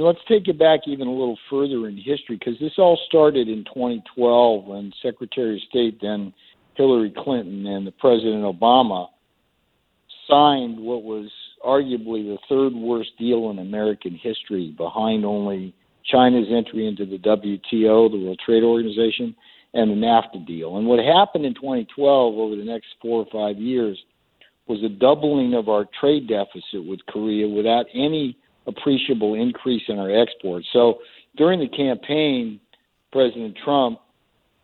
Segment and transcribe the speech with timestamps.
[0.00, 3.64] Let's take it back even a little further in history because this all started in
[3.64, 6.32] 2012 when Secretary of State then
[6.76, 9.08] Hillary Clinton and the President Obama
[10.30, 11.28] signed what was
[11.66, 18.08] arguably the third worst deal in American history, behind only China's entry into the WTO,
[18.08, 19.34] the World Trade Organization,
[19.74, 20.76] and the NAFTA deal.
[20.76, 23.98] And what happened in 2012 over the next four or five years
[24.68, 28.36] was a doubling of our trade deficit with Korea without any
[28.68, 30.66] appreciable increase in our exports.
[30.72, 30.98] So
[31.36, 32.60] during the campaign,
[33.10, 33.98] President Trump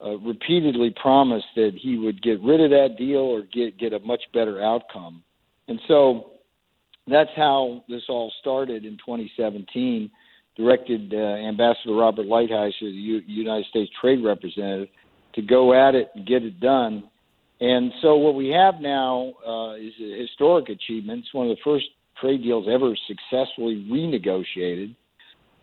[0.05, 3.99] uh, repeatedly promised that he would get rid of that deal or get get a
[4.01, 5.23] much better outcome.
[5.69, 6.33] And so
[7.07, 10.11] that's how this all started in 2017.
[10.57, 14.89] Directed uh, Ambassador Robert Lighthizer, the U- United States Trade Representative,
[15.35, 17.09] to go at it and get it done.
[17.61, 21.21] And so what we have now uh, is a historic achievement.
[21.21, 21.87] It's one of the first
[22.25, 24.97] trade deals ever successfully renegotiated.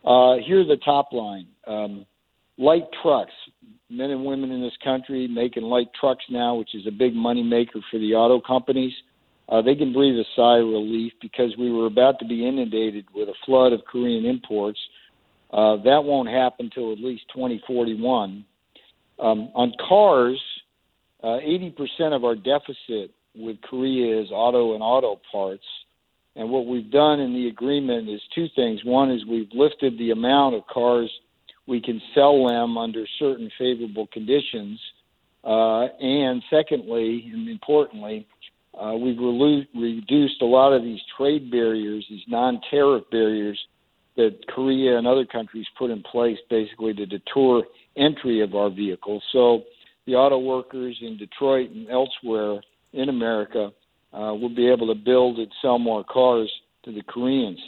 [0.06, 1.48] Uh, here's the top line.
[1.66, 2.06] Um,
[2.60, 3.34] light trucks,
[3.90, 7.42] men and women in this country making light trucks now, which is a big money
[7.42, 8.94] maker for the auto companies.
[9.50, 13.06] Uh, they can breathe a sigh of relief because we were about to be inundated
[13.14, 14.80] with a flood of Korean imports.
[15.52, 18.46] Uh, that won't happen till at least 2041.
[19.20, 20.42] Um, on cars,
[21.24, 25.64] uh, 80% of our deficit with Korea is auto and auto parts.
[26.36, 28.84] And what we've done in the agreement is two things.
[28.86, 31.12] One is we've lifted the amount of cars
[31.68, 34.80] we can sell them under certain favorable conditions.
[35.44, 38.28] Uh, and secondly, and importantly,
[38.80, 43.60] uh, we've relu- reduced a lot of these trade barriers, these non tariff barriers
[44.16, 47.64] that Korea and other countries put in place basically to deter
[47.96, 49.24] entry of our vehicles.
[49.32, 49.64] So
[50.06, 52.62] the auto workers in Detroit and elsewhere
[52.94, 53.72] in America
[54.14, 56.52] uh, will be able to build and sell more cars
[56.84, 57.60] to the Koreans.